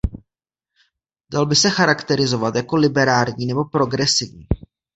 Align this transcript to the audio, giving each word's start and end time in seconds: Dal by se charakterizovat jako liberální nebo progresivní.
Dal 1.31 1.45
by 1.45 1.55
se 1.55 1.69
charakterizovat 1.69 2.55
jako 2.55 2.75
liberální 2.75 3.45
nebo 3.45 3.65
progresivní. 3.65 4.47